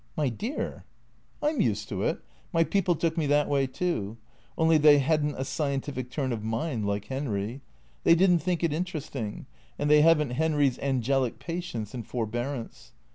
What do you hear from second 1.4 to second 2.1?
""I 'm used to